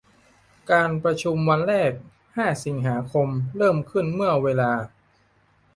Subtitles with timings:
[0.71, 1.91] การประชุมวันแรก
[2.37, 4.71] ห้า สิงหาคม เริ่มขึ้นเมื่อเวลา